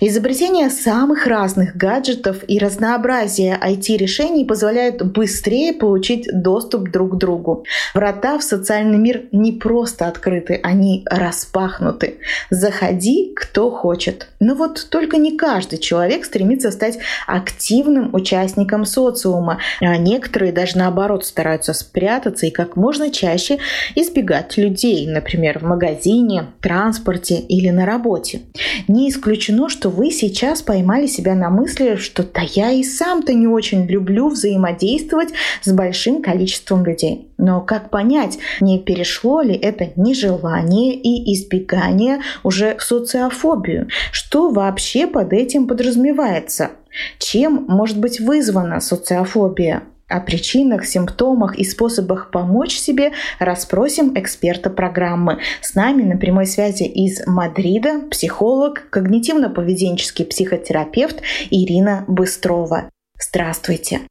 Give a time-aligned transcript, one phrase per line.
[0.00, 7.64] Изобретение самых разных гаджетов и разнообразие IT-решений позволяют быстрее получить доступ друг к другу.
[7.94, 12.18] Врата в социальный мир не просто открыты, они распахнуты.
[12.50, 14.28] Заходи, кто хочет.
[14.38, 21.24] Но вот только не каждый человек стремится стать активным участником социума, а некоторые даже наоборот
[21.24, 23.58] стараются спрятаться и как можно чаще
[23.94, 28.42] избегать людей, например, в магазине, транспорте или на работе.
[28.88, 33.32] Не исключено исключено, что вы сейчас поймали себя на мысли, что да я и сам-то
[33.32, 35.30] не очень люблю взаимодействовать
[35.62, 37.28] с большим количеством людей.
[37.38, 43.88] Но как понять, не перешло ли это нежелание и избегание уже в социофобию?
[44.12, 46.70] Что вообще под этим подразумевается?
[47.18, 49.82] Чем может быть вызвана социофобия?
[50.08, 55.40] О причинах, симптомах и способах помочь себе расспросим эксперта программы.
[55.60, 62.88] С нами на прямой связи из Мадрида психолог, когнитивно-поведенческий психотерапевт Ирина Быстрова.
[63.18, 64.02] Здравствуйте.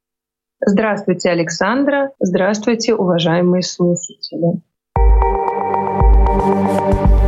[0.60, 2.10] Здравствуйте, Александра.
[2.20, 4.60] Здравствуйте, уважаемые слушатели.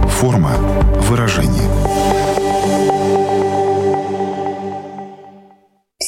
[0.09, 0.51] Форма
[1.09, 2.28] выражения.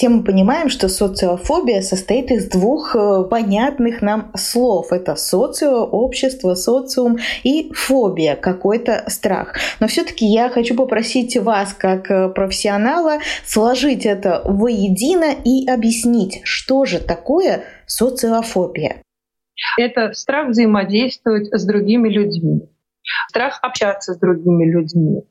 [0.01, 4.93] Все мы понимаем, что социофобия состоит из двух э, понятных нам слов.
[4.93, 9.57] Это социо, общество, социум и фобия, какой-то страх.
[9.79, 16.87] Но все-таки я хочу попросить вас, как э, профессионала, сложить это воедино и объяснить, что
[16.87, 19.03] же такое социофобия.
[19.77, 22.71] Это страх взаимодействовать с другими людьми
[23.29, 25.25] страх общаться с другими людьми,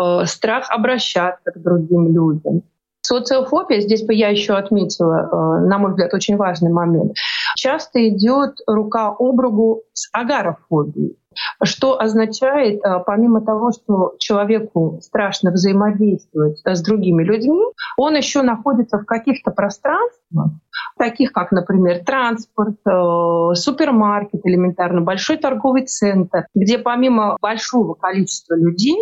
[0.00, 2.62] э, страх обращаться к другим людям,
[3.06, 7.12] Социофобия, здесь бы я еще отметила, э, на мой взгляд, очень важный момент,
[7.56, 11.16] часто идет рука об руку с агарофобией.
[11.62, 17.62] Что означает, э, помимо того, что человеку страшно взаимодействовать с другими людьми,
[17.96, 20.50] он еще находится в каких-то пространствах,
[20.98, 28.96] таких как, например, транспорт, э, супермаркет элементарно, большой торговый центр, где помимо большого количества людей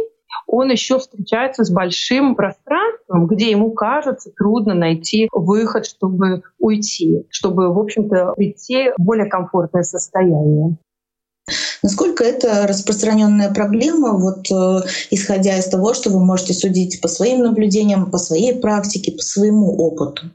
[0.47, 7.73] он еще встречается с большим пространством, где ему кажется трудно найти выход, чтобы уйти, чтобы,
[7.73, 10.77] в общем-то, прийти в более комфортное состояние.
[11.83, 17.41] Насколько это распространенная проблема, вот э, исходя из того, что вы можете судить по своим
[17.41, 20.31] наблюдениям, по своей практике, по своему опыту?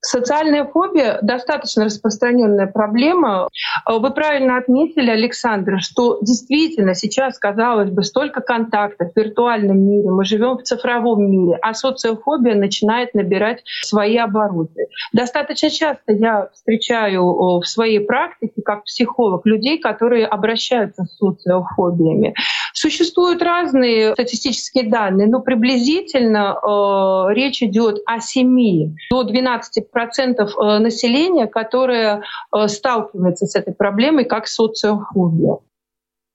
[0.00, 3.48] Социальная фобия достаточно распространенная проблема.
[3.84, 10.24] Вы правильно отметили, Александр, что действительно сейчас, казалось бы, столько контактов в виртуальном мире, мы
[10.24, 14.86] живем в цифровом мире, а социофобия начинает набирать свои обороты.
[15.12, 22.34] Достаточно часто я встречаю в своей практике, как психолог, людей, которые обращаются с социофобиями.
[22.80, 30.78] Существуют разные статистические данные, но приблизительно э, речь идет о 7 до 12 процентов э,
[30.78, 35.58] населения, которое э, сталкивается с этой проблемой как социофобия.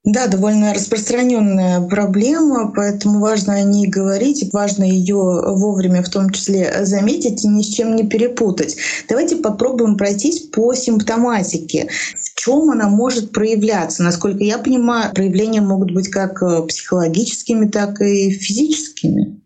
[0.04, 6.84] Да, довольно распространенная проблема, поэтому важно о ней говорить, важно ее вовремя в том числе
[6.84, 8.76] заметить и ни с чем не перепутать.
[9.08, 11.88] Давайте попробуем пройтись по симптоматике.
[12.18, 14.02] В чем она может проявляться?
[14.02, 19.40] Насколько я понимаю, проявления могут быть как психологическими, так и физическими.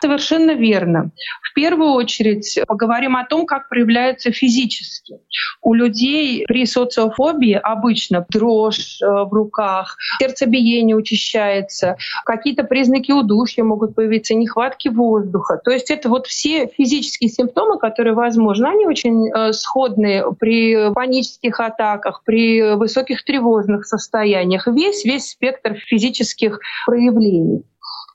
[0.00, 1.10] Совершенно верно.
[1.42, 5.18] В первую очередь поговорим о том, как проявляется физически.
[5.62, 13.94] У людей при социофобии обычно дрожь э, в руках, сердцебиение учащается, какие-то признаки удушья могут
[13.94, 15.60] появиться, нехватки воздуха.
[15.62, 21.60] То есть это вот все физические симптомы, которые возможны, они очень э, сходны при панических
[21.60, 24.66] атаках, при высоких тревожных состояниях.
[24.66, 27.62] Весь, весь спектр физических проявлений.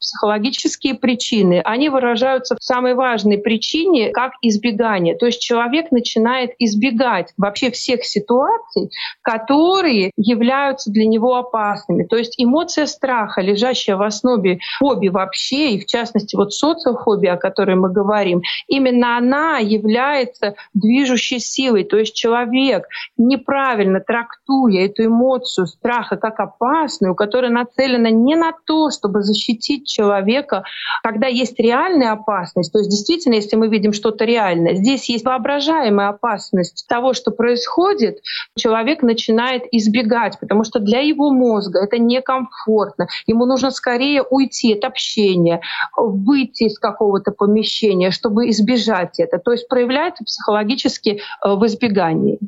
[0.01, 5.15] Психологические причины, они выражаются в самой важной причине, как избегание.
[5.15, 8.89] То есть человек начинает избегать вообще всех ситуаций,
[9.21, 12.03] которые являются для него опасными.
[12.03, 17.37] То есть эмоция страха, лежащая в основе фобии вообще, и в частности вот социофобия, о
[17.37, 21.83] которой мы говорим, именно она является движущей силой.
[21.83, 22.87] То есть человек,
[23.17, 30.63] неправильно трактуя эту эмоцию страха как опасную, которая нацелена не на то, чтобы защитить человека,
[31.03, 36.09] когда есть реальная опасность, то есть действительно, если мы видим что-то реальное, здесь есть воображаемая
[36.09, 38.19] опасность того, что происходит,
[38.57, 43.07] человек начинает избегать, потому что для его мозга это некомфортно.
[43.27, 45.61] Ему нужно скорее уйти от общения,
[45.95, 49.39] выйти из какого-то помещения, чтобы избежать это.
[49.39, 52.39] То есть проявляется психологически э, в избегании.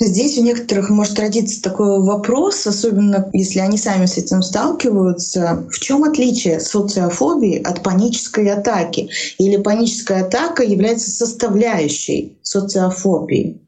[0.00, 5.68] Здесь у некоторых может родиться такой вопрос, особенно если они сами с этим сталкиваются.
[5.70, 9.08] В чем отличие социофобии от панической атаки?
[9.38, 13.63] Или паническая атака является составляющей социофобии?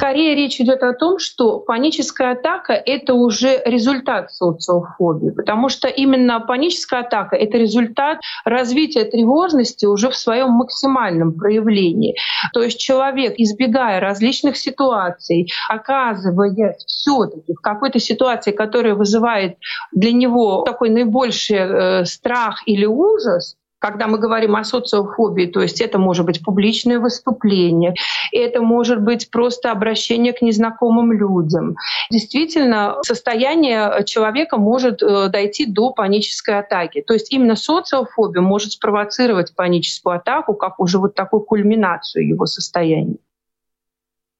[0.00, 6.40] Скорее речь идет о том, что паническая атака— это уже результат социофобии, потому что именно
[6.40, 12.14] паническая атака— это результат развития тревожности уже в своем максимальном проявлении.
[12.54, 19.58] То есть человек, избегая различных ситуаций, оказываясь все таки в какой-то ситуации, которая вызывает
[19.92, 25.80] для него такой наибольший э, страх или ужас, когда мы говорим о социофобии, то есть
[25.80, 27.94] это может быть публичное выступление,
[28.30, 31.76] это может быть просто обращение к незнакомым людям.
[32.10, 37.02] Действительно, состояние человека может э, дойти до панической атаки.
[37.02, 43.16] То есть именно социофобия может спровоцировать паническую атаку как уже вот такую кульминацию его состояния.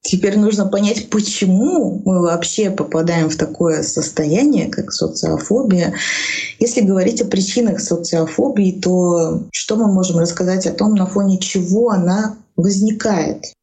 [0.03, 5.93] Теперь нужно понять, почему мы вообще попадаем в такое состояние, как социофобия.
[6.59, 11.91] Если говорить о причинах социофобии, то что мы можем рассказать о том, на фоне чего
[11.91, 13.53] она возникает?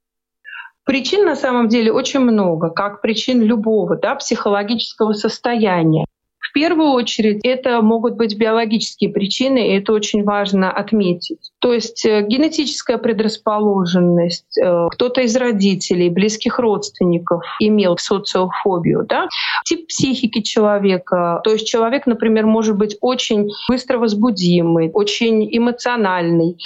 [0.85, 6.06] Причин на самом деле очень много, как причин любого да, психологического состояния.
[6.38, 11.48] В первую очередь это могут быть биологические причины, и это очень важно отметить.
[11.60, 19.28] То есть э, генетическая предрасположенность, э, кто-то из родителей, близких родственников имел социофобию, да?
[19.64, 21.40] тип психики человека.
[21.44, 26.58] То есть человек, например, может быть очень быстро возбудимый, очень эмоциональный,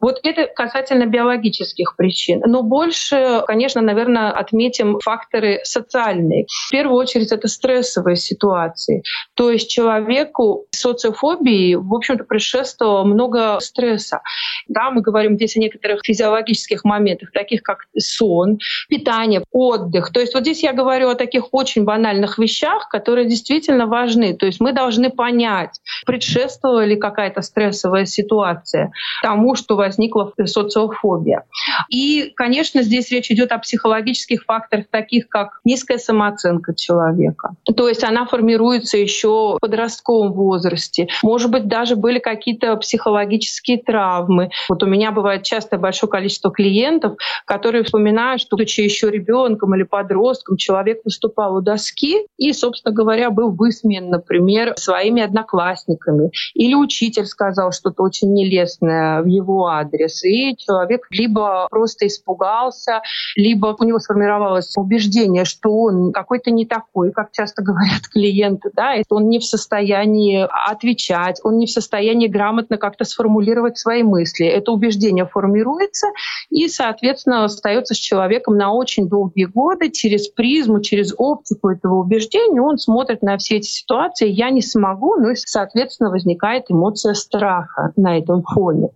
[0.00, 2.42] вот это касательно биологических причин.
[2.46, 6.46] Но больше, конечно, наверное, отметим факторы социальные.
[6.48, 9.02] В первую очередь это стрессовые ситуации.
[9.34, 14.20] То есть человеку социофобии, в общем-то, предшествовало много стресса.
[14.68, 18.58] Да, мы говорим здесь о некоторых физиологических моментах, таких как сон,
[18.88, 20.12] питание, отдых.
[20.12, 24.36] То есть вот здесь я говорю о таких очень банальных вещах, которые действительно важны.
[24.36, 28.92] То есть мы должны понять, предшествовала ли какая-то стрессовая ситуация
[29.22, 31.44] тому, что возникла социофобия.
[31.88, 37.56] И, конечно, здесь речь идет о психологических факторах, таких как низкая самооценка человека.
[37.76, 41.08] То есть она формируется еще в подростковом возрасте.
[41.22, 44.50] Может быть, даже были какие-то психологические травмы.
[44.68, 49.84] Вот у меня бывает часто большое количество клиентов, которые вспоминают, что, будучи еще ребенком или
[49.84, 56.30] подростком, человек выступал у доски и, собственно говоря, был высмеян, например, своими одноклассниками.
[56.54, 63.02] Или учитель сказал что-то очень нелестное в его адрес, и человек либо просто испугался,
[63.36, 68.94] либо у него сформировалось убеждение, что он какой-то не такой, как часто говорят клиенты, да,
[68.94, 74.46] и он не в состоянии отвечать, он не в состоянии грамотно как-то сформулировать свои мысли.
[74.46, 76.08] Это убеждение формируется
[76.50, 82.60] и, соответственно, остается с человеком на очень долгие годы через призму, через оптику этого убеждения.
[82.60, 87.92] Он смотрит на все эти ситуации, я не смогу, ну и, соответственно, возникает эмоция страха
[87.96, 88.90] на этом фоне.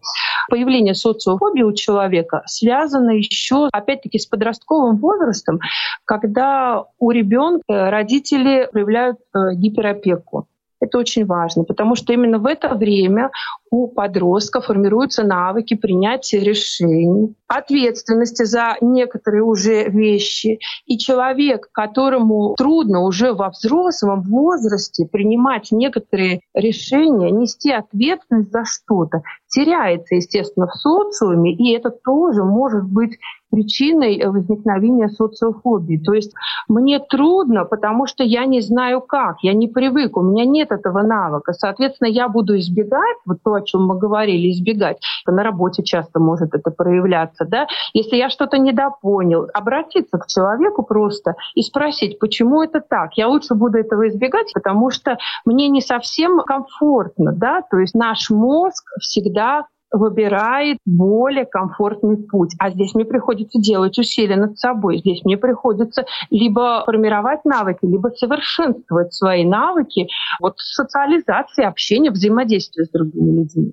[0.73, 5.61] Появление социофобии у человека связано еще, опять-таки, с подростковым возрастом,
[6.07, 10.47] когда у ребенка родители проявляют э, гиперопеку.
[10.81, 13.31] Это очень важно, потому что именно в это время
[13.73, 20.59] у подростка формируются навыки принятия решений, ответственности за некоторые уже вещи.
[20.85, 29.23] И человек, которому трудно уже во взрослом возрасте принимать некоторые решения, нести ответственность за что-то,
[29.49, 33.19] теряется, естественно, в социуме, и это тоже может быть
[33.52, 35.99] причиной возникновения социофобии.
[35.99, 36.33] То есть
[36.69, 41.02] мне трудно, потому что я не знаю как, я не привык, у меня нет этого
[41.02, 41.52] навыка.
[41.52, 44.99] Соответственно, я буду избегать вот то, чем мы говорили, избегать.
[45.26, 47.45] На работе часто может это проявляться.
[47.45, 47.66] Да?
[47.92, 53.14] Если я что-то недопонял, обратиться к человеку просто и спросить, почему это так.
[53.14, 57.33] Я лучше буду этого избегать, потому что мне не совсем комфортно.
[57.33, 57.62] Да?
[57.71, 62.55] То есть наш мозг всегда выбирает более комфортный путь.
[62.59, 64.99] А здесь мне приходится делать усилия над собой.
[64.99, 70.09] Здесь мне приходится либо формировать навыки, либо совершенствовать свои навыки
[70.41, 73.73] вот социализации, общения, взаимодействия с другими людьми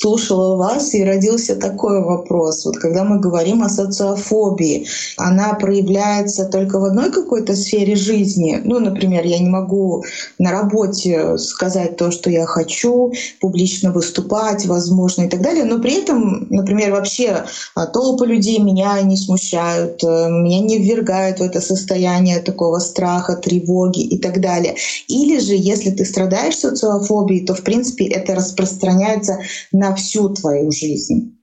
[0.00, 2.64] слушала вас, и родился такой вопрос.
[2.64, 4.86] Вот когда мы говорим о социофобии,
[5.16, 8.60] она проявляется только в одной какой-то сфере жизни.
[8.64, 10.04] Ну, например, я не могу
[10.38, 15.64] на работе сказать то, что я хочу, публично выступать, возможно, и так далее.
[15.64, 21.40] Но при этом, например, вообще а, толпы людей меня не смущают, э, меня не ввергают
[21.40, 24.76] в это состояние такого страха, тревоги и так далее.
[25.08, 29.40] Или же, если ты страдаешь социофобией, то, в принципе, это распространяется
[29.72, 31.38] на на всю твою жизнь.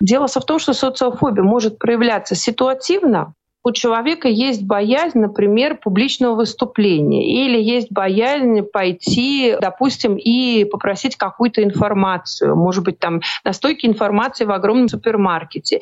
[0.00, 7.44] Дело в том, что социофобия может проявляться ситуативно, у человека есть боязнь, например, публичного выступления,
[7.44, 14.50] или есть боязнь пойти, допустим, и попросить какую-то информацию, может быть, там настойки информации в
[14.50, 15.80] огромном супермаркете.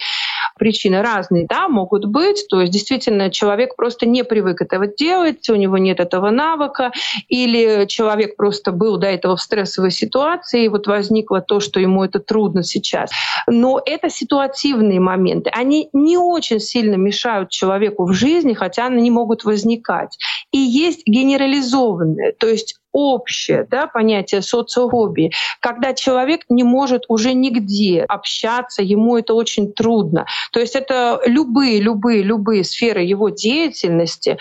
[0.58, 2.46] Причины разные, да, могут быть.
[2.48, 6.90] То есть действительно человек просто не привык этого делать, у него нет этого навыка,
[7.28, 12.02] или человек просто был до этого в стрессовой ситуации, и вот возникло то, что ему
[12.02, 13.10] это трудно сейчас.
[13.46, 15.50] Но это ситуативные моменты.
[15.54, 20.18] Они не очень сильно мешают человеку человеку в жизни, хотя они могут возникать.
[20.52, 28.04] И есть генерализованное, то есть общее да, понятие социофобии, когда человек не может уже нигде
[28.08, 30.24] общаться, ему это очень трудно.
[30.52, 34.38] То есть это любые, любые, любые сферы его деятельности,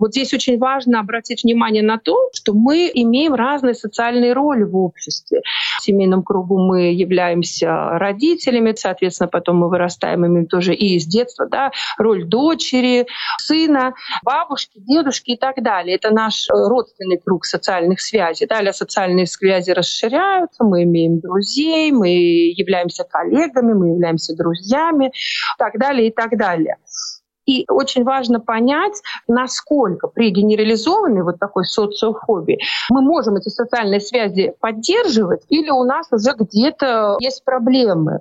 [0.00, 4.74] вот здесь очень важно обратить внимание на то, что мы имеем разные социальные роли в
[4.76, 5.42] обществе.
[5.80, 11.46] В семейном кругу мы являемся родителями, соответственно, потом мы вырастаем ими тоже и из детства,
[11.46, 13.06] да, роль дочери,
[13.38, 15.96] сына, бабушки, дедушки и так далее.
[15.96, 18.46] Это наш родственный круг социальных связей.
[18.46, 25.78] Далее социальные связи расширяются, мы имеем друзей, мы являемся коллегами, мы являемся друзьями и так
[25.78, 26.76] далее и так далее.
[27.50, 34.54] И очень важно понять, насколько при генерализованной вот такой социофобии мы можем эти социальные связи
[34.60, 38.20] поддерживать или у нас уже где-то есть проблемы.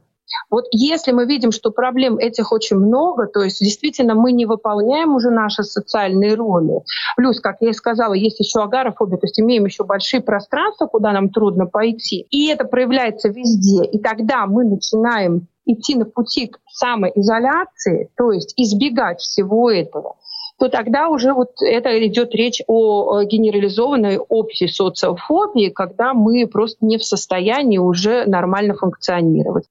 [0.49, 5.15] Вот если мы видим, что проблем этих очень много, то есть действительно мы не выполняем
[5.15, 6.81] уже наши социальные роли.
[7.15, 11.11] Плюс, как я и сказала, есть еще агорафобия, то есть имеем еще большие пространства, куда
[11.11, 12.25] нам трудно пойти.
[12.29, 13.85] И это проявляется везде.
[13.85, 20.15] И тогда мы начинаем идти на пути к самоизоляции, то есть избегать всего этого,
[20.57, 26.97] то тогда уже вот это идет речь о генерализованной общей социофобии, когда мы просто не
[26.97, 29.65] в состоянии уже нормально функционировать.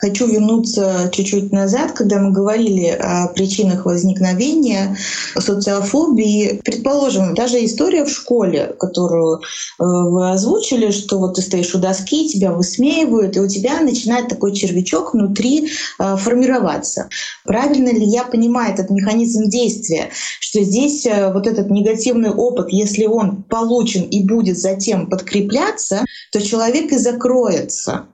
[0.00, 4.96] Хочу вернуться чуть-чуть назад, когда мы говорили о причинах возникновения
[5.38, 6.62] социофобии.
[6.64, 9.40] Предположим, даже история в школе, которую э,
[9.78, 14.54] вы озвучили, что вот ты стоишь у доски, тебя высмеивают, и у тебя начинает такой
[14.54, 17.10] червячок внутри э, формироваться.
[17.44, 20.08] Правильно ли я понимаю этот механизм действия,
[20.40, 26.40] что здесь э, вот этот негативный опыт, если он получен и будет затем подкрепляться, то
[26.40, 28.06] человек и закроется.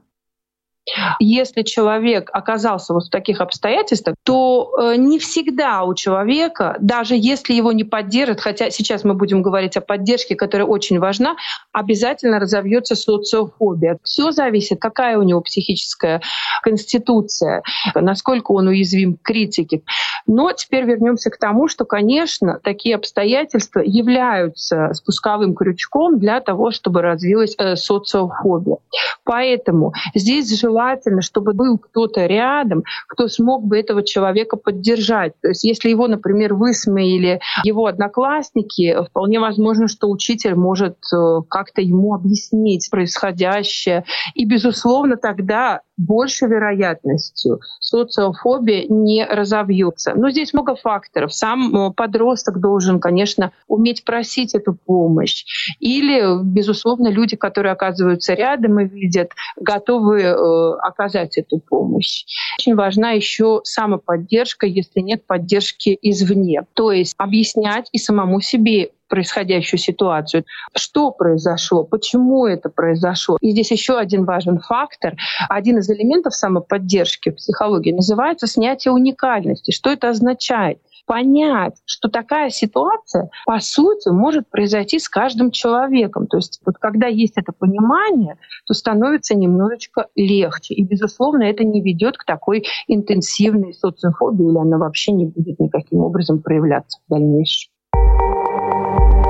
[1.18, 7.54] Если человек оказался вот в таких обстоятельствах, то э, не всегда у человека, даже если
[7.54, 11.36] его не поддержат, хотя сейчас мы будем говорить о поддержке, которая очень важна,
[11.72, 13.98] обязательно разовьется социофобия.
[14.04, 16.20] Все зависит, какая у него психическая
[16.62, 17.62] конституция,
[17.94, 19.82] насколько он уязвим к критике.
[20.26, 27.02] Но теперь вернемся к тому, что, конечно, такие обстоятельства являются спусковым крючком для того, чтобы
[27.02, 28.76] развилась э, социофобия.
[29.24, 35.32] Поэтому здесь желательно желательно, чтобы был кто-то рядом, кто смог бы этого человека поддержать.
[35.40, 41.80] То есть если его, например, высмеяли его одноклассники, вполне возможно, что учитель может э, как-то
[41.80, 44.04] ему объяснить происходящее.
[44.34, 50.12] И, безусловно, тогда большей вероятностью социофобия не разовьется.
[50.14, 51.32] Но здесь много факторов.
[51.32, 55.44] Сам э, подросток должен, конечно, уметь просить эту помощь.
[55.80, 60.34] Или, безусловно, люди, которые оказываются рядом и видят, готовы э,
[60.82, 62.24] оказать эту помощь.
[62.58, 66.64] Очень важна еще самоподдержка, если нет поддержки извне.
[66.74, 70.44] То есть объяснять и самому себе происходящую ситуацию.
[70.74, 71.84] Что произошло?
[71.84, 73.36] Почему это произошло?
[73.40, 75.16] И здесь еще один важен фактор.
[75.48, 79.70] Один из элементов самоподдержки в психологии называется снятие уникальности.
[79.70, 80.78] Что это означает?
[81.06, 86.26] понять, что такая ситуация, по сути, может произойти с каждым человеком.
[86.26, 88.36] То есть вот когда есть это понимание,
[88.66, 90.74] то становится немножечко легче.
[90.74, 96.00] И, безусловно, это не ведет к такой интенсивной социофобии, или она вообще не будет никаким
[96.00, 97.70] образом проявляться в дальнейшем.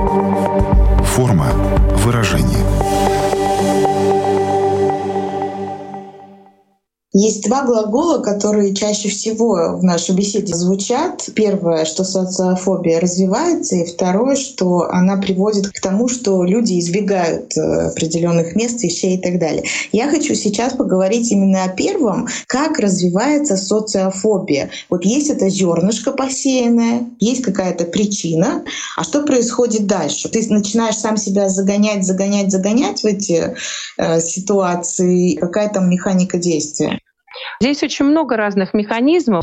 [0.06, 1.50] Форма
[2.04, 3.15] выражения.
[7.18, 11.26] Есть два глагола, которые чаще всего в нашей беседе звучат.
[11.34, 17.86] Первое, что социофобия развивается, и второе, что она приводит к тому, что люди избегают э,
[17.86, 19.64] определенных мест, вещей и так далее.
[19.92, 24.68] Я хочу сейчас поговорить именно о первом, как развивается социофобия.
[24.90, 28.62] Вот есть это зернышко посеянное, есть какая-то причина,
[28.94, 30.28] а что происходит дальше?
[30.28, 33.54] Ты начинаешь сам себя загонять, загонять, загонять в эти
[33.96, 37.00] э, ситуации, какая там механика действия?
[37.60, 39.42] Здесь очень много разных механизмов.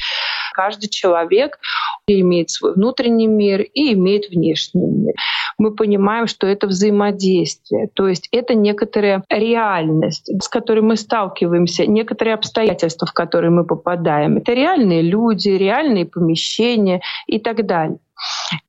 [0.54, 1.60] Каждый человек
[2.08, 5.14] имеет свой внутренний мир и имеет внешний мир.
[5.58, 12.34] Мы понимаем, что это взаимодействие, то есть это некоторая реальность, с которой мы сталкиваемся, некоторые
[12.34, 14.38] обстоятельства, в которые мы попадаем.
[14.38, 18.00] Это реальные люди, реальные помещения и так далее.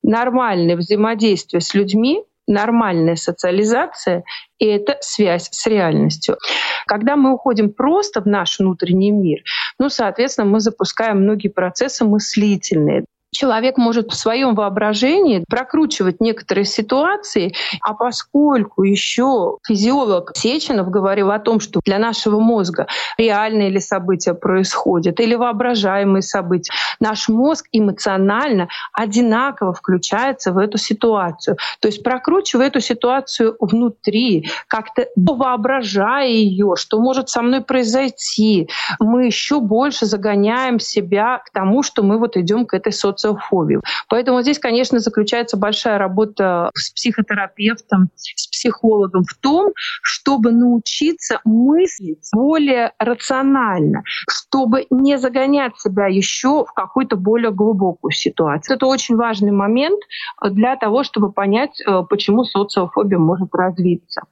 [0.03, 4.25] Нормальное взаимодействие с людьми нормальная социализация—
[4.59, 6.39] и это связь с реальностью.
[6.87, 9.41] Когда мы уходим просто в наш внутренний мир,
[9.79, 13.05] ну, соответственно, мы запускаем многие процессы мыслительные
[13.35, 21.39] человек может в своем воображении прокручивать некоторые ситуации, а поскольку еще физиолог Сеченов говорил о
[21.39, 22.87] том, что для нашего мозга
[23.19, 31.57] реальные ли события происходят или воображаемые события, наш мозг эмоционально одинаково включается в эту ситуацию.
[31.81, 38.69] То есть прокручивая эту ситуацию внутри, как-то воображая ее, что может со мной произойти,
[39.01, 43.83] мы еще больше загоняем себя к тому, что мы вот идем к этой социальной социофобию.
[44.09, 52.29] Поэтому здесь, конечно, заключается большая работа с психотерапевтом, с психологом в том, чтобы научиться мыслить
[52.33, 58.77] более рационально, чтобы не загонять себя еще в какую-то более глубокую ситуацию.
[58.77, 60.01] Это очень важный момент
[60.43, 64.23] для того, чтобы понять, э, почему социофобия может развиться.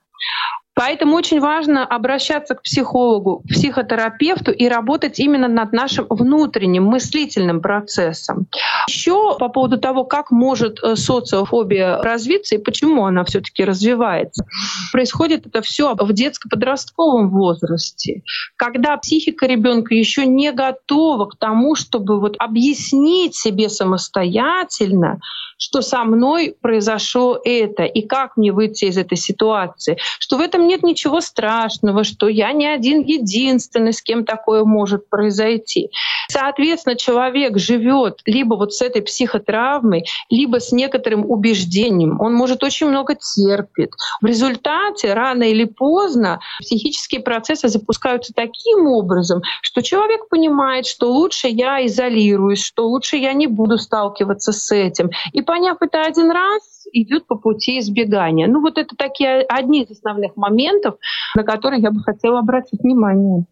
[0.75, 8.47] Поэтому очень важно обращаться к психологу, психотерапевту и работать именно над нашим внутренним мыслительным процессом.
[8.89, 14.47] Еще по поводу того, как может э, социофобия развиться и почему она все-таки развивается.
[14.93, 18.23] Происходит это все в детско-подростковом возрасте,
[18.57, 25.21] когда психика ребенка еще не готова к тому, чтобы вот объяснить себе самостоятельно,
[25.63, 30.67] что со мной произошло это, и как мне выйти из этой ситуации, что в этом
[30.67, 35.91] нет ничего страшного, что я не один единственный, с кем такое может произойти.
[36.29, 42.21] Соответственно, человек живет либо вот с этой психотравмой, либо с некоторым убеждением.
[42.21, 43.93] Он может очень много терпит.
[44.21, 51.47] В результате рано или поздно психические процессы запускаются таким образом, что человек понимает, что лучше
[51.47, 55.11] я изолируюсь, что лучше я не буду сталкиваться с этим.
[55.33, 58.49] И поняв это один раз, идет по пути избегания.
[58.49, 60.95] Ну вот это такие одни из основных моментов,
[61.37, 63.45] на которые я бы хотела обратить внимание.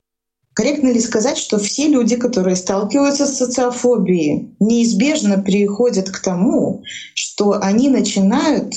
[0.54, 6.82] Корректно ли сказать, что все люди, которые сталкиваются с социофобией, неизбежно приходят к тому,
[7.14, 8.76] что они начинают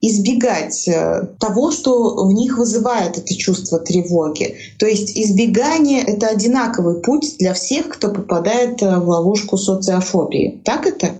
[0.00, 4.56] избегать э, того, что в них вызывает это чувство тревоги.
[4.78, 10.62] То есть избегание— это одинаковый путь для всех, кто попадает э, в ловушку социофобии.
[10.64, 11.19] Так это?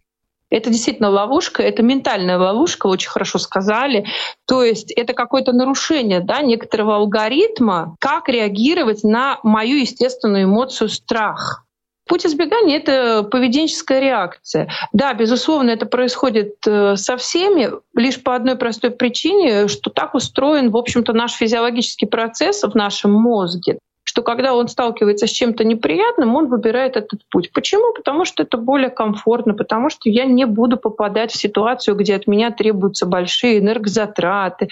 [0.51, 4.07] Это действительно ловушка, это ментальная ловушка, очень хорошо сказали.
[4.47, 11.65] То есть это какое-то нарушение да, некоторого алгоритма, как реагировать на мою естественную эмоцию страх.
[12.09, 14.69] Путь избегания— это поведенческая реакция.
[14.93, 20.71] Да, безусловно, это происходит э, со всеми, лишь по одной простой причине, что так устроен,
[20.71, 26.35] в общем-то, наш физиологический процесс в нашем мозге что когда он сталкивается с чем-то неприятным,
[26.35, 27.53] он выбирает этот путь.
[27.53, 27.93] Почему?
[27.95, 32.27] Потому что это более комфортно, потому что я не буду попадать в ситуацию, где от
[32.27, 34.69] меня требуются большие энергозатраты.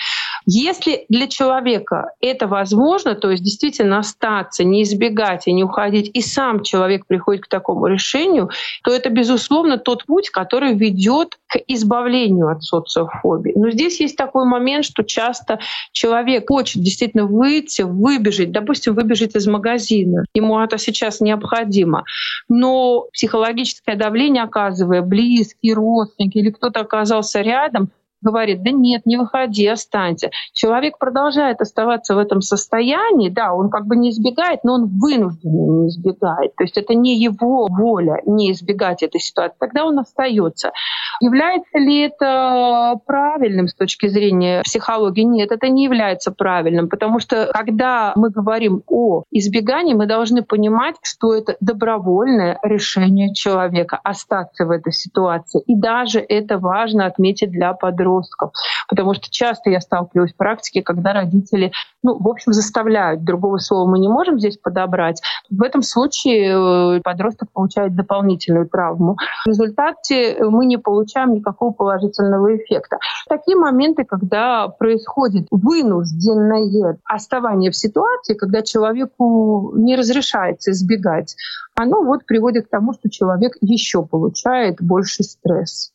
[0.46, 6.20] Если для человека это возможно, то есть действительно остаться, не избегать и не уходить, и
[6.20, 8.50] сам человек приходит к такому решению,
[8.82, 13.52] то это, безусловно, тот путь, который ведет к избавлению от социофобии.
[13.56, 15.58] Но здесь есть такой момент, что часто
[15.92, 20.24] человек хочет действительно выйти, выбежать, допустим, выбежать из магазина.
[20.34, 22.04] Ему это сейчас необходимо.
[22.48, 29.66] Но психологическое давление, оказывая близкие, родственники или кто-то оказался рядом, говорит, да нет, не выходи,
[29.66, 30.30] останься.
[30.52, 35.82] Человек продолжает оставаться в этом состоянии, да, он как бы не избегает, но он вынужден
[35.82, 36.54] не избегает.
[36.56, 39.56] То есть это не его воля не избегать этой ситуации.
[39.58, 40.72] Тогда он остается.
[41.20, 45.22] Является ли это правильным с точки зрения психологии?
[45.22, 50.96] Нет, это не является правильным, потому что когда мы говорим о избегании, мы должны понимать,
[51.02, 55.62] что это добровольное решение человека остаться в этой ситуации.
[55.66, 57.72] И даже это важно отметить для
[58.08, 58.52] подростков,
[58.88, 63.88] потому что часто я сталкиваюсь в практике, когда родители, ну, в общем, заставляют, другого слова
[63.88, 65.20] мы не можем здесь подобрать.
[65.50, 69.16] В этом случае э, подросток получает дополнительную травму.
[69.44, 72.98] В результате мы не получаем никакого положительного эффекта.
[73.28, 81.36] Такие моменты, когда происходит вынужденное оставание в ситуации, когда человеку не разрешается избегать,
[81.74, 85.92] оно вот приводит к тому, что человек еще получает больше стресс.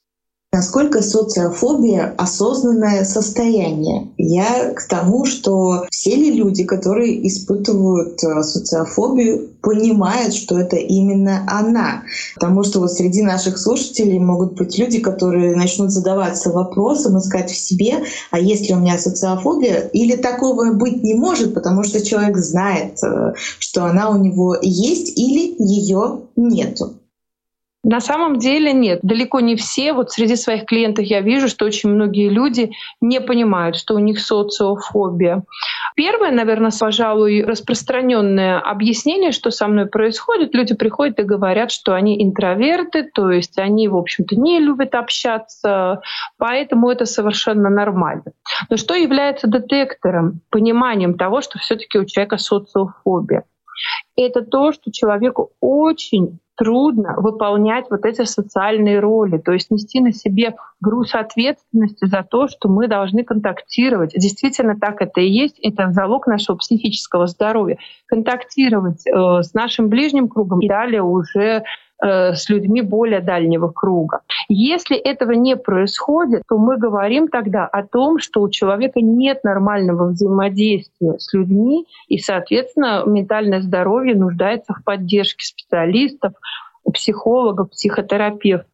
[0.53, 4.09] Насколько социофобия— осознанное состояние?
[4.19, 11.43] Я к тому, что все ли люди, которые испытывают э, социофобию, понимают, что это именно
[11.49, 12.03] она?
[12.35, 17.57] Потому что вот среди наших слушателей могут быть люди, которые начнут задаваться вопросом, искать в
[17.57, 19.89] себе, а есть ли у меня социофобия?
[19.91, 25.17] Или такого быть не может, потому что человек знает, э, что она у него есть
[25.17, 26.93] или ее нету.
[27.85, 29.91] На самом деле нет, далеко не все.
[29.91, 34.21] Вот среди своих клиентов я вижу, что очень многие люди не понимают, что у них
[34.21, 35.43] социофобия.
[35.95, 40.55] Первое, наверное, пожалуй, распространенное объяснение, что со мной происходит.
[40.55, 45.99] Люди приходят и говорят, что они интроверты, то есть они, в общем-то, не любят общаться,
[46.37, 48.31] поэтому это совершенно нормально.
[48.69, 53.43] Но что является детектором, пониманием того, что все-таки у человека социофобия?
[54.15, 60.11] Это то, что человеку очень трудно выполнять вот эти социальные роли, то есть нести на
[60.11, 64.13] себе груз ответственности за то, что мы должны контактировать.
[64.15, 65.59] Действительно, так это и есть.
[65.59, 67.77] Это залог нашего психического здоровья.
[68.07, 71.63] Контактировать э, с нашим ближним кругом и далее уже
[72.03, 74.21] с людьми более дальнего круга.
[74.49, 80.09] Если этого не происходит, то мы говорим тогда о том, что у человека нет нормального
[80.09, 86.33] взаимодействия с людьми, и, соответственно, ментальное здоровье нуждается в поддержке специалистов,
[86.91, 88.72] психологов, психотерапевтов.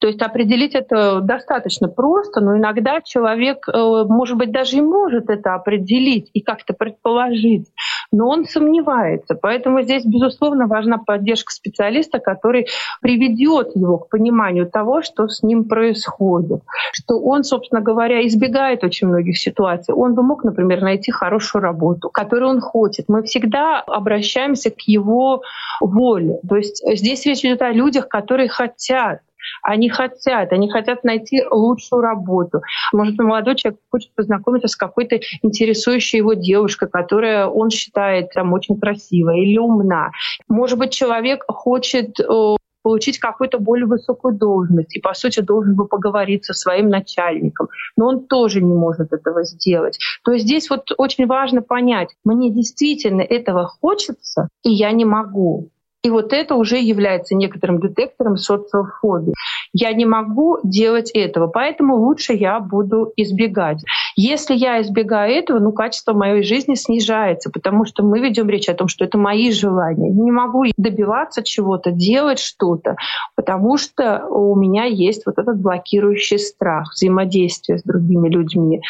[0.00, 5.28] То есть определить это достаточно просто, но иногда человек, э, может быть, даже и может
[5.28, 7.66] это определить и как-то предположить,
[8.10, 9.34] но он сомневается.
[9.34, 12.66] Поэтому здесь, безусловно, важна поддержка специалиста, который
[13.02, 19.08] приведет его к пониманию того, что с ним происходит, что он, собственно говоря, избегает очень
[19.08, 19.94] многих ситуаций.
[19.94, 23.04] Он бы мог, например, найти хорошую работу, которую он хочет.
[23.08, 25.42] Мы всегда обращаемся к его
[25.82, 26.40] воле.
[26.48, 29.20] То есть здесь речь идет о людях, которые хотят
[29.62, 32.60] они хотят, они хотят найти лучшую работу.
[32.92, 38.78] Может, молодой человек хочет познакомиться с какой-то интересующей его девушкой, которая он считает там очень
[38.78, 40.10] красивая или умна.
[40.48, 45.86] Может быть, человек хочет э, получить какую-то более высокую должность и, по сути, должен бы
[45.86, 47.68] поговорить со своим начальником.
[47.96, 49.98] Но он тоже не может этого сделать.
[50.24, 55.70] То есть здесь вот очень важно понять, мне действительно этого хочется, и я не могу.
[56.02, 59.34] И вот это уже является некоторым детектором социофобии.
[59.72, 63.84] Я не могу делать этого, поэтому лучше я буду избегать.
[64.16, 68.74] Если я избегаю этого, ну, качество моей жизни снижается, потому что мы ведем речь о
[68.74, 70.08] том, что это мои желания.
[70.08, 72.96] Я не могу добиваться чего-то, делать что-то,
[73.34, 78.80] потому что у меня есть вот этот блокирующий страх взаимодействия с другими людьми.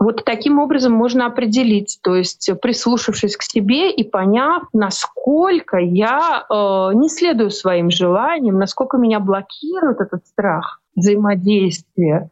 [0.00, 6.54] Вот таким образом можно определить, то есть прислушавшись к себе и поняв, насколько я э,
[6.94, 12.30] не следую своим желаниям, насколько меня блокирует этот страх взаимодействия,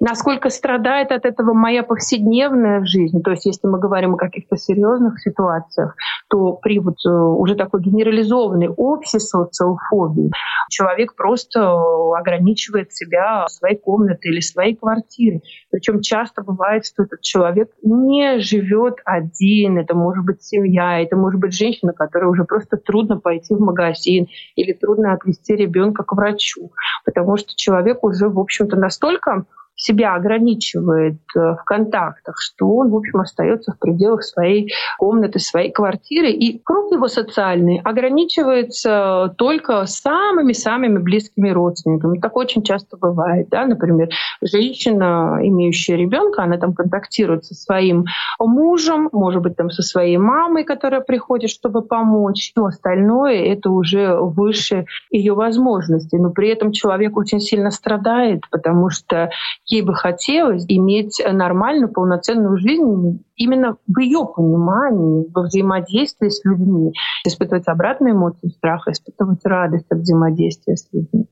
[0.00, 3.22] насколько страдает от этого моя повседневная жизнь.
[3.22, 5.94] То есть если мы говорим о каких-то серьезных ситуациях,
[6.28, 10.32] то при вот э, уже такой генерализованной общей социофобии
[10.70, 11.70] человек просто
[12.18, 15.42] ограничивает себя своей комнатой или своей квартирой.
[15.70, 21.40] Причем часто бывает, что этот человек не живет один, это может быть семья, это может
[21.40, 26.72] быть женщина, которая уже просто трудно пойти в магазин или трудно отвезти ребенка к врачу,
[27.04, 29.44] потому что человек уже, в общем-то, настолько
[29.80, 35.72] себя ограничивает э, в контактах, что он, в общем, остается в пределах своей комнаты, своей
[35.72, 36.30] квартиры.
[36.30, 42.18] И круг его социальный ограничивается только самыми-самыми близкими родственниками.
[42.18, 43.48] Так очень часто бывает.
[43.48, 43.64] Да?
[43.64, 44.10] Например,
[44.42, 48.04] женщина, имеющая ребенка, она там контактирует со своим
[48.38, 52.50] мужем, может быть, там со своей мамой, которая приходит, чтобы помочь.
[52.50, 56.18] Все остальное— это уже выше ее возможностей.
[56.18, 59.30] Но при этом человек очень сильно страдает, потому что
[59.70, 66.92] ей бы хотелось иметь нормальную, полноценную жизнь именно в ее понимании, во взаимодействии с людьми,
[67.24, 71.26] испытывать обратные эмоции страха, испытывать радость от взаимодействия с людьми.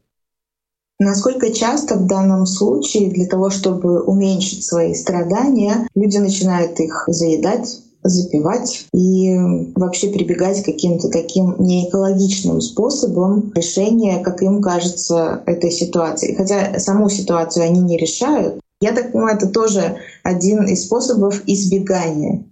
[1.00, 7.82] Насколько часто в данном случае для того, чтобы уменьшить свои страдания, люди начинают их заедать,
[8.08, 9.36] запивать и
[9.74, 16.34] вообще прибегать к каким-то таким неэкологичным способам решения, как им кажется, этой ситуации.
[16.34, 18.60] Хотя саму ситуацию они не решают.
[18.80, 22.44] Я так понимаю, это тоже один из способов избегания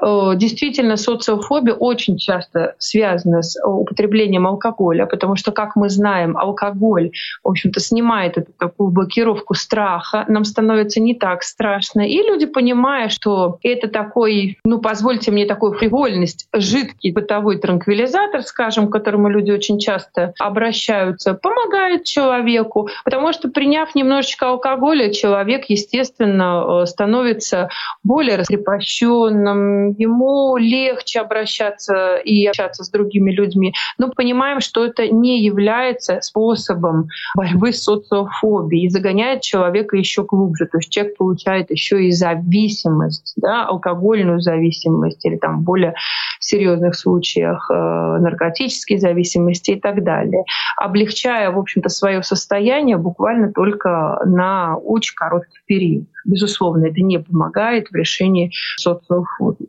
[0.00, 7.10] действительно социофобия очень часто связана с употреблением алкоголя, потому что, как мы знаем, алкоголь,
[7.42, 12.08] в общем-то, снимает эту такую блокировку страха, нам становится не так страшно.
[12.08, 18.88] И люди, понимая, что это такой, ну, позвольте мне такую фривольность, жидкий бытовой транквилизатор, скажем,
[18.88, 26.82] к которому люди очень часто обращаются, помогает человеку, потому что приняв немножечко алкоголя, человек, естественно,
[26.82, 27.68] э, становится
[28.02, 33.74] более раскрепощенным, ему легче обращаться и общаться с другими людьми.
[33.98, 40.66] Но понимаем, что это не является способом борьбы с социофобией и загоняет человека еще глубже.
[40.66, 45.94] То есть человек получает еще и зависимость, да, алкогольную зависимость или там более
[46.40, 50.44] серьезных случаях э, наркотические зависимости и так далее,
[50.76, 56.04] облегчая, в общем-то, свое состояние буквально только на очень короткий период.
[56.24, 59.68] Безусловно, это не помогает в решении социофобии.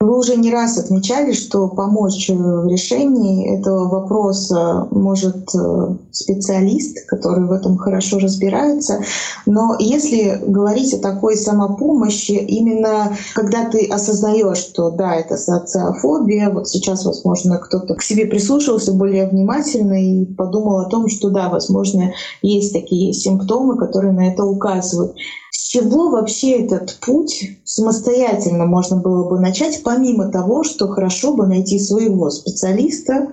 [0.00, 7.48] Вы уже не раз отмечали, что помочь в решении этого вопроса может э, специалист, который
[7.48, 9.02] в этом хорошо разбирается.
[9.44, 16.68] Но если говорить о такой самопомощи, именно когда ты осознаешь, что да, это социофобия, вот
[16.68, 22.12] сейчас, возможно, кто-то к себе прислушался более внимательно и подумал о том, что да, возможно,
[22.40, 25.16] есть такие симптомы, которые на это указывают.
[25.50, 31.46] С чего вообще этот путь самостоятельно можно было бы начать, помимо того, что хорошо бы
[31.46, 33.28] найти своего специалиста,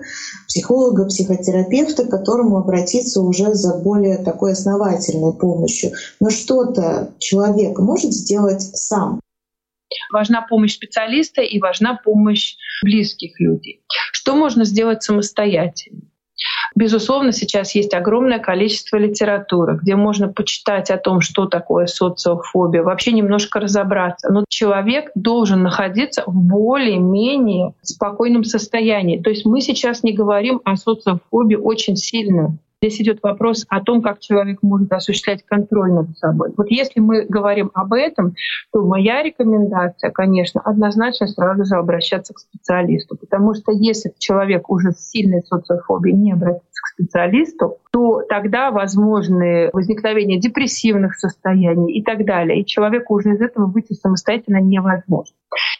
[0.48, 5.90] психолога, психотерапевта, к которому обратиться уже за более такой основательной помощью.
[6.18, 9.20] Но что-то человек может сделать сам.
[10.10, 13.82] Важна помощь специалиста и важна помощь близких людей.
[14.12, 16.08] Что можно сделать самостоятельно?
[16.74, 23.12] Безусловно, сейчас есть огромное количество литературы, где можно почитать о том, что такое социофобия, вообще
[23.12, 24.30] немножко разобраться.
[24.30, 29.20] Но человек должен находиться в более-менее спокойном состоянии.
[29.20, 32.58] То есть мы сейчас не говорим о социофобии очень сильно.
[32.82, 36.52] Здесь идет вопрос о том, как человек может осуществлять контроль над собой.
[36.56, 38.34] Вот если мы говорим об этом,
[38.70, 43.16] то моя рекомендация, конечно, однозначно сразу же обращаться к специалисту.
[43.16, 49.70] Потому что если человек уже с сильной социофобией не обратится к специалисту, то тогда возможны
[49.72, 52.60] возникновение депрессивных состояний и так далее.
[52.60, 55.34] И человеку уже из этого выйти самостоятельно невозможно.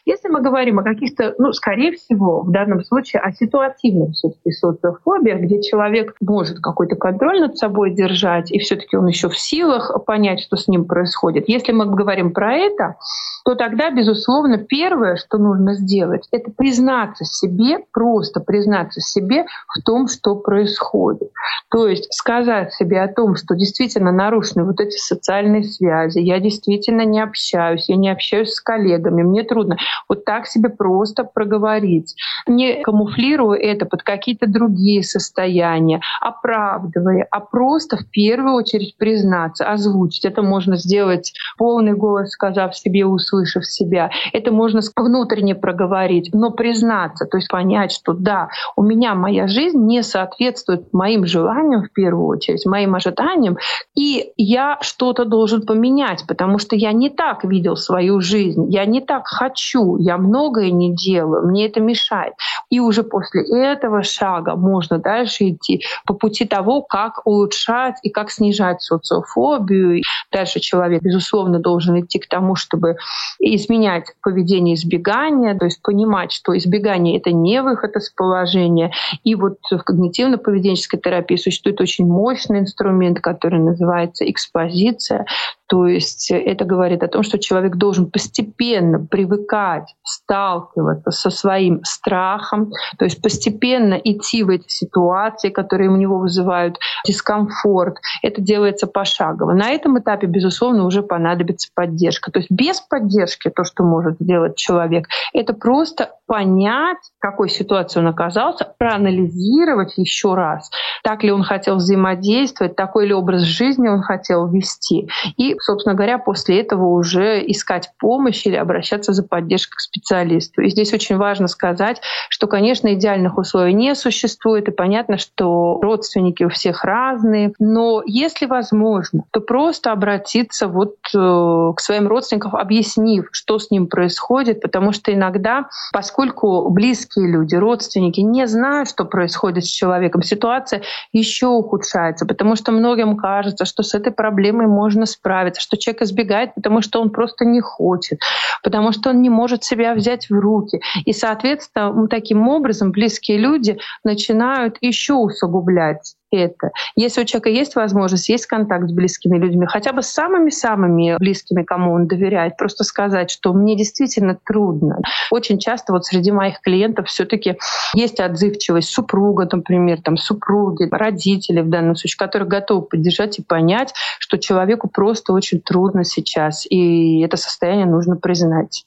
[0.07, 5.41] Если мы говорим о каких-то, ну, скорее всего, в данном случае о ситуативных все-таки социофобиях,
[5.41, 10.41] где человек может какой-то контроль над собой держать, и все-таки он еще в силах понять,
[10.41, 11.49] что с ним происходит.
[11.49, 12.97] Если мы говорим про это,
[13.45, 20.09] то тогда, безусловно, первое, что нужно сделать, это признаться себе, просто признаться себе в том,
[20.09, 21.31] что происходит.
[21.71, 27.05] То есть сказать себе о том, что действительно нарушены вот эти социальные связи, я действительно
[27.05, 29.77] не общаюсь, я не общаюсь с коллегами, мне трудно
[30.09, 32.15] вот так себе просто проговорить,
[32.47, 40.25] не камуфлируя это под какие-то другие состояния, оправдывая, а просто в первую очередь признаться, озвучить.
[40.25, 44.11] Это можно сделать полный голос, сказав себе, услышав себя.
[44.33, 49.79] Это можно внутренне проговорить, но признаться, то есть понять, что да, у меня моя жизнь
[49.79, 53.57] не соответствует моим желаниям в первую очередь, моим ожиданиям,
[53.97, 59.01] и я что-то должен поменять, потому что я не так видел свою жизнь, я не
[59.01, 62.35] так хочу, я многое не делаю, мне это мешает.
[62.69, 68.31] И уже после этого шага можно дальше идти по пути того, как улучшать и как
[68.31, 70.03] снижать социофобию.
[70.31, 72.97] Дальше человек, безусловно, должен идти к тому, чтобы
[73.39, 78.93] изменять поведение избегания, то есть понимать, что избегание— это не выход из положения.
[79.25, 85.27] И вот в когнитивно-поведенческой терапии существует очень мощный инструмент, который называется экспозиция.
[85.69, 92.73] То есть это говорит о том, что человек должен постепенно привыкать, сталкиваться со своим страхом,
[92.99, 97.97] то есть постепенно идти в эти ситуации, которые у него вызывают дискомфорт.
[98.23, 99.53] Это делается пошагово.
[99.53, 102.31] На этом этапе, безусловно, уже понадобится поддержка.
[102.31, 108.01] То есть без поддержки то, что может сделать человек, это просто понять, в какой ситуации
[108.01, 110.71] он оказался, проанализировать еще раз,
[111.03, 115.09] так ли он хотел взаимодействовать, такой ли образ жизни он хотел вести.
[115.37, 120.63] И, собственно говоря, после этого уже искать помощь или обращаться за поддержкой к специалисту.
[120.63, 126.45] И здесь очень важно сказать, что, конечно, идеальных условий не существует, и понятно, что родственники
[126.45, 133.29] у всех разные, но если возможно, то просто обратиться вот э, к своим родственникам, объяснив,
[133.33, 139.65] что с ним происходит, потому что иногда, поскольку близкие люди, родственники не знают, что происходит
[139.65, 145.46] с человеком, ситуация еще ухудшается, потому что многим кажется, что с этой проблемой можно справиться,
[145.55, 148.21] что человек избегает, потому что он просто не хочет,
[148.63, 150.81] потому что он не может себя взять в руки.
[151.05, 156.71] И, соответственно, таким образом близкие люди начинают еще усугублять это.
[156.95, 161.63] Если у человека есть возможность, есть контакт с близкими людьми, хотя бы с самыми-самыми близкими,
[161.63, 164.99] кому он доверяет, просто сказать, что мне действительно трудно.
[165.31, 167.59] Очень часто вот среди моих клиентов все таки
[167.95, 173.93] есть отзывчивость супруга, например, там, супруги, родители в данном случае, которые готовы поддержать и понять,
[174.19, 178.85] что человеку просто очень трудно сейчас, и это состояние нужно признать.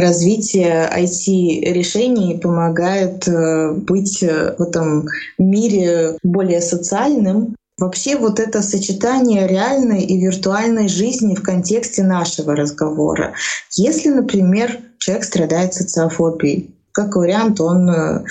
[0.00, 7.56] Развитие IT-решений помогает э, быть э, в этом мире более социальным.
[7.78, 13.34] Вообще вот это сочетание реальной и виртуальной жизни в контексте нашего разговора.
[13.72, 18.24] Если, например, человек страдает социофобией, как вариант, он э,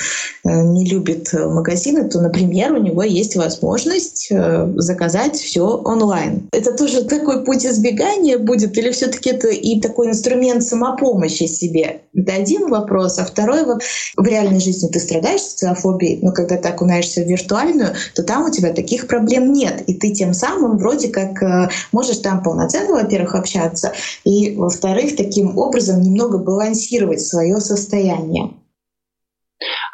[0.44, 6.50] не любит магазины, то, например, у него есть возможность э, заказать все онлайн.
[6.52, 12.02] Это тоже такой путь избегания будет, или все-таки это и такой инструмент самопомощи себе?
[12.16, 13.20] Это один вопрос.
[13.20, 13.64] А второй
[14.18, 18.50] в реальной жизни ты страдаешь социофобией, но когда ты окунаешься в виртуальную, то там у
[18.50, 19.84] тебя таких проблем нет.
[19.86, 25.56] И ты тем самым вроде как э, можешь там полноценно, во-первых, общаться, и, во-вторых, таким
[25.56, 28.55] образом немного балансировать свое состояние.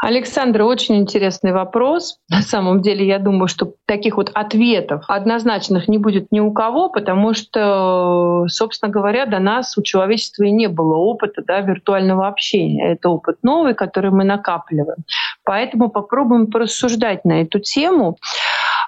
[0.02, 2.18] Александра, очень интересный вопрос.
[2.28, 6.90] На самом деле, я думаю, что таких вот ответов однозначных не будет ни у кого,
[6.90, 12.94] потому что, собственно говоря, до нас у человечества и не было опыта да, виртуального общения.
[12.94, 15.04] Это опыт новый, который мы накапливаем.
[15.44, 18.18] Поэтому попробуем порассуждать на эту тему.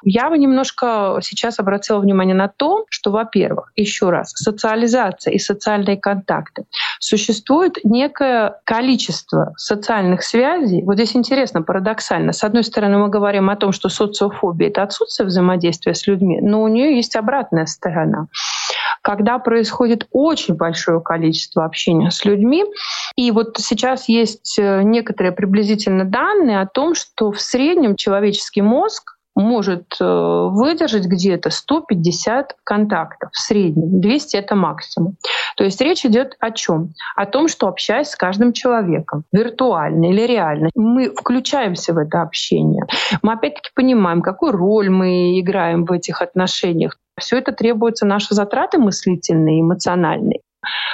[0.06, 5.98] Я бы немножко сейчас обратила внимание на то, что, во-первых, еще раз, социализация и социальные
[5.98, 6.66] контакты.
[7.00, 10.84] Существует некое количество социальных связей.
[10.84, 12.34] Вот здесь интересно, парадоксально.
[12.34, 16.62] С одной стороны, мы говорим о том, что социофобия— это отсутствие взаимодействия с людьми, но
[16.64, 18.28] у нее есть обратная сторона
[19.04, 22.64] когда происходит очень большое количество общения с людьми.
[23.16, 29.13] И вот сейчас есть э, некоторые приблизительно данные о том, что в среднем человеческий мозг
[29.36, 35.16] может э, выдержать где-то 150 контактов в среднем, 200 это максимум.
[35.58, 36.94] То есть речь идет о чем?
[37.16, 42.86] О том, что общаясь с каждым человеком, виртуально или реально, мы включаемся в это общение.
[43.22, 46.98] Мы опять-таки понимаем, какую роль мы играем в этих отношениях.
[47.20, 50.42] Все это требуется наши затраты мыслительные, эмоциональные.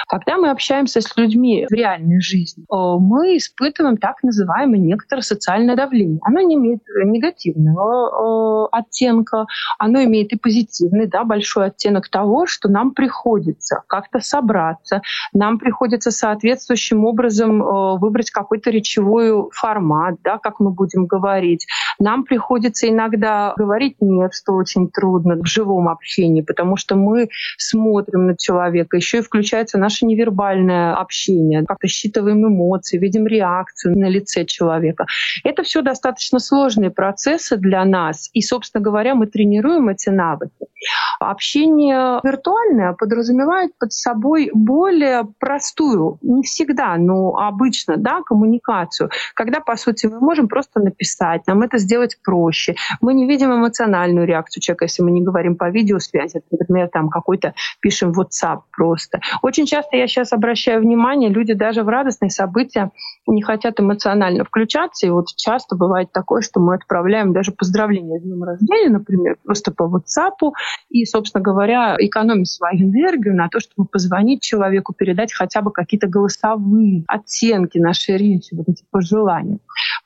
[0.08, 5.76] Когда мы общаемся с людьми в реальной жизни, э, мы испытываем так называемое некоторое социальное
[5.76, 6.20] давление.
[6.22, 9.46] Оно не имеет негативного э, оттенка,
[9.78, 15.02] оно имеет и позитивный, да, большой оттенок того, что нам приходится как-то собраться,
[15.32, 21.66] нам приходится соответствующим образом э, выбрать какой-то речевой формат, да, как мы будем говорить.
[21.98, 27.28] Нам приходится иногда говорить «нет», что очень трудно в живом общении, потому что мы
[27.58, 29.22] смотрим на человека, еще и
[29.60, 35.06] включается наше невербальное общение, как-то считываем эмоции, видим реакцию на лице человека.
[35.44, 40.66] Это все достаточно сложные процессы для нас, и, собственно говоря, мы тренируем эти навыки.
[41.20, 49.76] Общение виртуальное подразумевает под собой более простую, не всегда, но обычно, да, коммуникацию, когда, по
[49.76, 52.76] сути, мы можем просто написать, нам это сделать проще.
[53.02, 57.52] Мы не видим эмоциональную реакцию человека, если мы не говорим по видеосвязи, например, там какой-то
[57.80, 59.20] пишем WhatsApp просто.
[59.50, 62.92] Очень часто я сейчас обращаю внимание, люди даже в радостные события
[63.26, 65.08] не хотят эмоционально включаться.
[65.08, 69.72] И вот часто бывает такое, что мы отправляем даже поздравления с днем рождения, например, просто
[69.72, 70.52] по WhatsApp.
[70.88, 76.06] И, собственно говоря, экономим свою энергию на то, чтобы позвонить человеку, передать хотя бы какие-то
[76.06, 79.58] голосовые оттенки нашей речи, вот эти пожелания.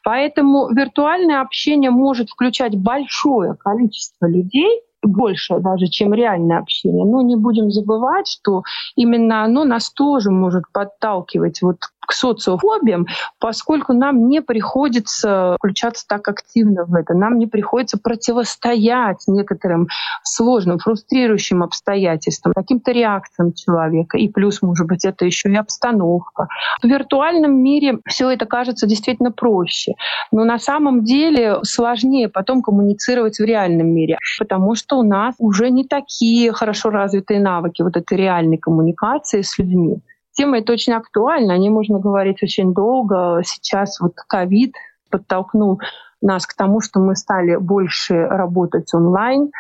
[0.03, 7.05] Поэтому виртуальное общение может включать большое количество людей, больше даже, чем реальное общение.
[7.05, 8.63] Но не будем забывать, что
[8.97, 13.07] именно оно нас тоже может подталкивать вот к социофобиям,
[13.39, 19.89] поскольку нам не приходится включаться так активно в это, нам не приходится противостоять некоторым
[20.23, 24.19] сложным, фрустрирующим обстоятельствам, каким-то реакциям человека.
[24.19, 26.49] И плюс, может быть, это еще и обстановка.
[26.83, 29.93] В виртуальном мире все это кажется действительно проще,
[30.33, 35.71] но на самом деле сложнее потом коммуницировать в реальном мире, потому что у нас уже
[35.71, 40.01] не такие хорошо развитые навыки вот этой реальной коммуникации с людьми.
[40.35, 43.41] Тема эта очень актуальна, о ней можно говорить очень долго.
[43.45, 44.75] Сейчас вот ковид
[45.11, 45.81] подтолкнул
[46.21, 49.51] нас к тому, что мы стали больше работать онлайн.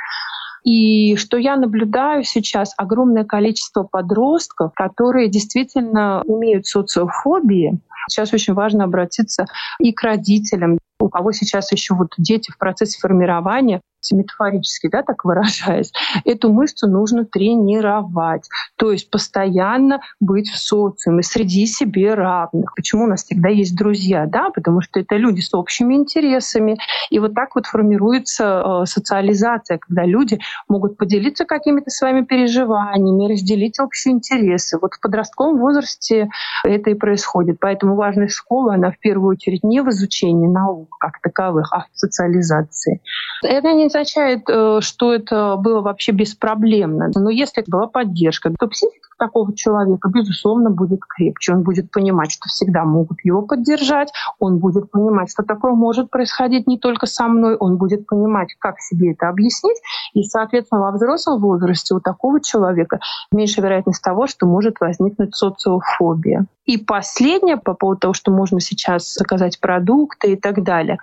[0.65, 7.79] И что я наблюдаю сейчас, огромное количество подростков, которые действительно имеют социофобии.
[8.09, 9.47] Сейчас очень важно обратиться
[9.79, 13.81] и к родителям, у кого сейчас еще вот дети в процессе формирования,
[14.13, 15.93] метафорически, да, так выражаясь,
[16.25, 18.49] эту мышцу нужно тренировать.
[18.77, 22.75] То есть постоянно быть в социуме, среди себе равных.
[22.75, 24.27] Почему у нас всегда есть друзья?
[24.27, 26.77] Да, потому что это люди с общими интересами.
[27.11, 30.39] И вот так вот формируется э, социализация, когда люди
[30.69, 34.79] могут поделиться какими-то своими переживаниями, разделить общие интересы.
[34.81, 36.29] Вот в подростковом возрасте
[36.65, 37.59] это и происходит.
[37.61, 41.99] Поэтому важность школы, она в первую очередь не в изучении наук как таковых, а в
[41.99, 43.01] социализации.
[43.43, 47.11] Это не означает, э, что это было вообще беспроблемно.
[47.15, 51.53] Но если была поддержка, то психика такого человека, безусловно, будет крепче.
[51.53, 56.67] Он будет понимать, что всегда могут его поддержать, он будет понимать, что такое может происходить
[56.67, 59.79] не только со мной, он будет понимать, как себе это объяснить.
[60.13, 63.01] И, соответственно, во взрослом возрасте у такого человека
[63.33, 66.47] меньше вероятность того, что может возникнуть социофобия.
[66.65, 70.99] И последнее по поводу того, что можно сейчас заказать продукты и так далее.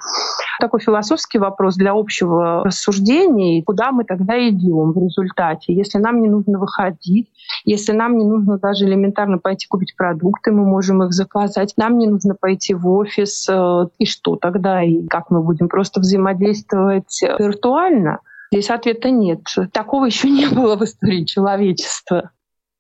[0.60, 5.74] Такой философский вопрос для общего рассуждения, куда мы тогда идем в результате.
[5.74, 7.30] Если нам не нужно выходить,
[7.64, 11.74] если нам не нужно даже элементарно пойти купить продукты, мы можем их заказать.
[11.78, 13.48] Нам не нужно пойти в офис.
[13.50, 14.84] Э, и что тогда?
[14.84, 18.20] И как мы будем просто взаимодействовать виртуально?
[18.52, 19.42] Здесь ответа нет.
[19.72, 22.32] Такого еще не было в истории человечества.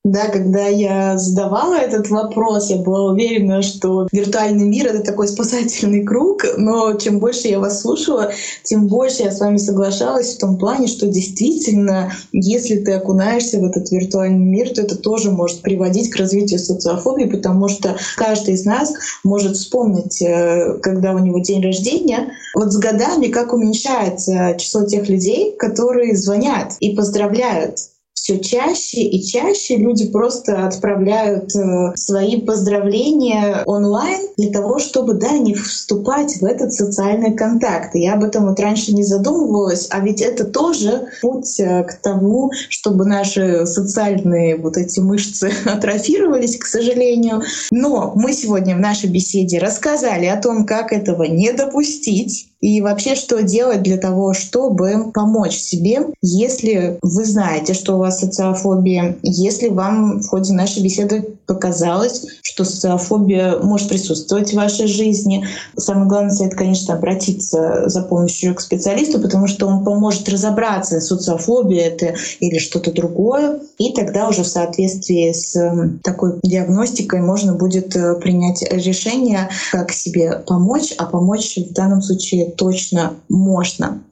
[0.03, 6.03] Да, когда я задавала этот вопрос, я была уверена, что виртуальный мир— это такой спасательный
[6.03, 8.31] круг, но чем больше я вас слушала,
[8.63, 13.63] тем больше я с вами соглашалась в том плане, что действительно, если ты окунаешься в
[13.63, 18.65] этот виртуальный мир, то это тоже может приводить к развитию социофобии, потому что каждый из
[18.65, 18.93] нас
[19.23, 25.07] может вспомнить, э, когда у него день рождения, вот с годами, как уменьшается число тех
[25.09, 27.77] людей, которые звонят и поздравляют
[28.21, 35.39] все чаще и чаще люди просто отправляют э, свои поздравления онлайн для того, чтобы да,
[35.39, 37.95] не вступать в этот социальный контакт.
[37.95, 42.51] Я об этом вот раньше не задумывалась, а ведь это тоже путь э, к тому,
[42.69, 47.41] чтобы наши социальные вот эти мышцы атрофировались, к сожалению.
[47.71, 53.15] Но мы сегодня в нашей беседе рассказали о том, как этого не допустить, и вообще,
[53.15, 59.69] что делать для того, чтобы помочь себе, если вы знаете, что у вас социофобия, если
[59.69, 65.45] вам в ходе нашей беседы показалось, что социофобия может присутствовать в вашей жизни.
[65.75, 71.87] Самый главный совет, конечно, обратиться за помощью к специалисту, потому что он поможет разобраться, социофобия
[71.87, 73.59] это или что-то другое.
[73.79, 79.91] И тогда уже в соответствии с эм, такой диагностикой можно будет э, принять решение, как
[79.91, 84.03] себе помочь, а помочь в данном случае точно можно.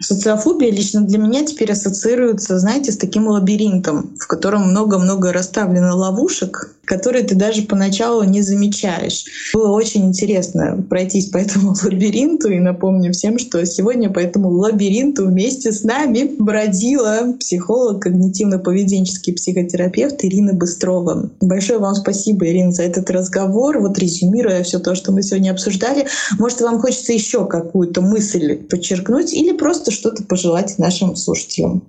[0.00, 6.75] Социофобия лично для меня теперь ассоциируется, знаете, с таким лабиринтом, в котором много-много расставлено ловушек,
[6.86, 9.24] которые ты даже поначалу не замечаешь.
[9.52, 15.26] Было очень интересно пройтись по этому лабиринту, и напомню всем, что сегодня по этому лабиринту
[15.26, 21.30] вместе с нами бродила психолог, когнитивно-поведенческий психотерапевт Ирина Быстрова.
[21.40, 23.78] Большое вам спасибо, Ирина, за этот разговор.
[23.80, 26.06] Вот резюмируя все то, что мы сегодня обсуждали,
[26.38, 31.82] может, вам хочется еще какую-то мысль подчеркнуть или просто что-то пожелать нашим слушателям.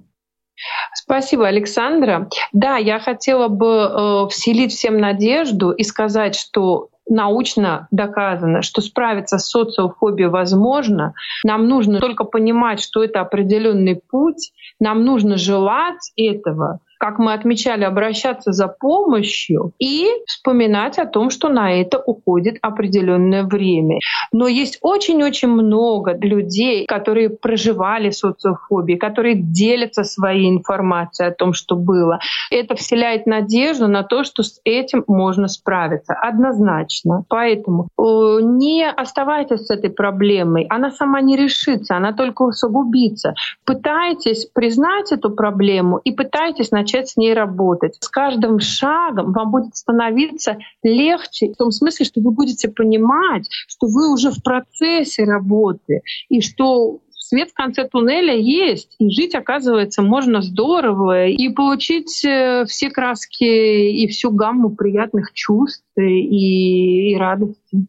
[1.08, 2.28] Спасибо, Александра.
[2.52, 9.38] Да, я хотела бы э, вселить всем надежду и сказать, что научно доказано, что справиться
[9.38, 11.14] с социофобией возможно.
[11.46, 14.52] Нам нужно только понимать, что это определенный путь,
[14.82, 21.50] нам нужно желать этого, как мы отмечали, обращаться за помощью и вспоминать о том, что
[21.50, 24.00] на это уходит определенное время.
[24.32, 31.76] Но есть очень-очень много людей, которые проживали социофобией, которые делятся своей информацией о том, что
[31.76, 32.20] было.
[32.52, 36.14] Это вселяет надежду на то, что с этим можно справиться.
[36.14, 37.24] Однозначно.
[37.30, 38.02] Поэтому э,
[38.42, 40.66] не оставайтесь с этой проблемой.
[40.70, 43.34] Она сама не решится, она только усугубится.
[43.66, 47.98] Пытайтесь признать эту проблему и пытайтесь начать с ней работать.
[48.00, 53.88] С каждым шагом вам будет становиться легче в том смысле, что вы будете понимать, что
[53.88, 60.02] вы уже в процессе работы и что свет в конце туннеля есть, и жить, оказывается,
[60.02, 67.88] можно здорово, и получить э, все краски и всю гамму приятных чувств и, и радости.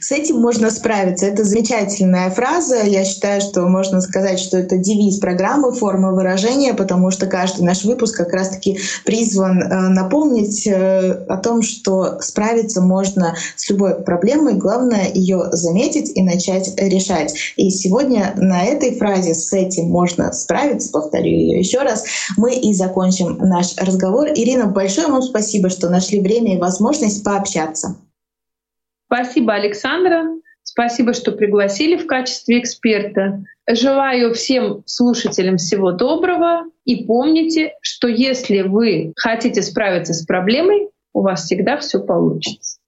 [0.00, 1.26] С этим можно справиться.
[1.26, 2.82] Это замечательная фраза.
[2.84, 7.84] Я считаю, что можно сказать, что это девиз программы «Форма выражения», потому что каждый наш
[7.84, 14.54] выпуск как раз-таки призван э, напомнить э, о том, что справиться можно с любой проблемой.
[14.54, 17.34] Главное ее заметить и начать решать.
[17.56, 22.04] И сегодня на этой фразе «с этим можно справиться», повторю ее еще раз,
[22.36, 24.28] мы и закончим наш разговор.
[24.28, 27.96] Ирина, большое вам спасибо, что нашли время и возможность пообщаться.
[29.12, 30.24] Спасибо, Александра.
[30.62, 33.42] Спасибо, что пригласили в качестве эксперта.
[33.68, 36.66] Желаю всем слушателям всего доброго.
[36.84, 42.78] И помните, что если вы хотите справиться с проблемой, у вас всегда все получится.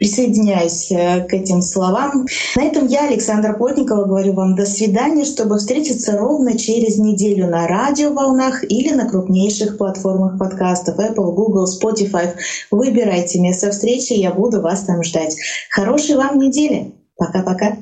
[0.00, 2.24] Присоединяюсь э, к этим словам.
[2.56, 7.66] На этом я, Александра Плотникова, говорю вам до свидания, чтобы встретиться ровно через неделю на
[7.66, 12.30] радиоволнах или на крупнейших платформах подкастов Apple, Google, Spotify.
[12.70, 15.36] Выбирайте место встречи, я буду вас там ждать.
[15.68, 16.94] Хорошей вам недели.
[17.18, 17.76] Пока-пока.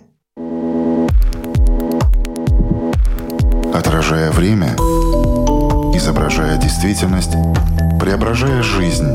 [3.72, 4.74] Отражая время,
[5.94, 7.30] изображая действительность,
[8.00, 9.14] преображая жизнь